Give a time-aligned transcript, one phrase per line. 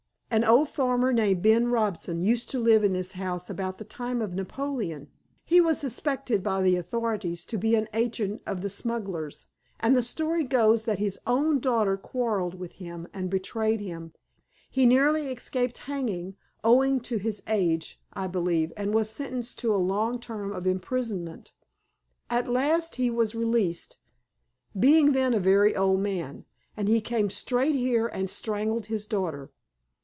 [0.33, 4.21] An old farmer named Ben Robson used to live in this house about the time
[4.21, 5.09] of Napoleon.
[5.43, 9.47] He was suspected by the authorities to be an agent of the smugglers,
[9.81, 14.13] and the story goes that his own daughter quarreled with him and betrayed him.
[14.69, 19.87] He narrowly escaped hanging, owing to his age, I believe, and was sentenced to a
[19.95, 21.51] long term of imprisonment.
[22.29, 23.97] At last he was released,
[24.79, 26.45] being then a very old man,
[26.77, 29.51] and he came straight here and strangled his daughter.